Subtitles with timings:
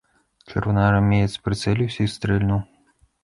[0.51, 2.65] Чырвонаармеец прыцэліўся і стрэльнуў.